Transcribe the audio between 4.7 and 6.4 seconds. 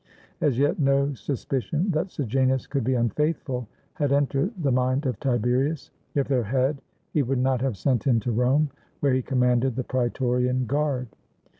mind of Tiberius; if